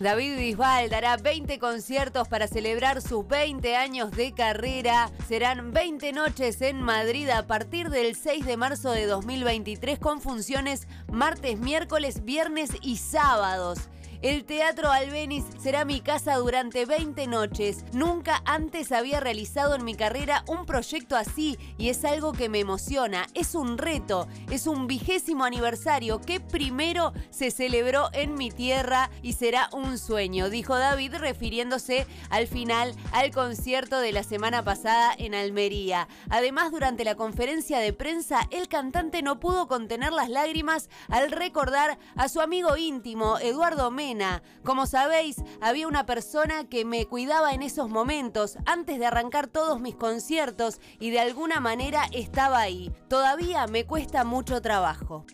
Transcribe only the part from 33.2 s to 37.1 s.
concierto de la semana pasada en Almería. Además, durante